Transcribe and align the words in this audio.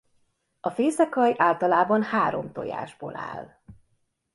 A 0.59 0.69
fészekalj 0.69 1.33
általában 1.37 2.03
három 2.03 2.51
tojásból 2.51 3.15
áll. 3.15 3.61